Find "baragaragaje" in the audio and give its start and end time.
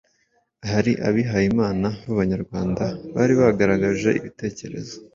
3.39-4.09